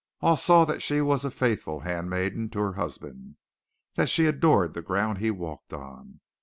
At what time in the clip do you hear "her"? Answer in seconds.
2.59-2.73